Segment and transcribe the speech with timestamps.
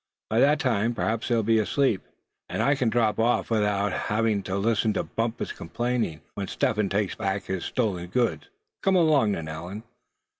[0.31, 2.01] "By that time, perhaps they'll be asleep,
[2.49, 3.93] and I can drop off without
[4.23, 8.49] being made to listen to Bumpus' complaining, when Step Hen takes back his stolen goods.
[8.81, 9.83] Come along, then, Allan."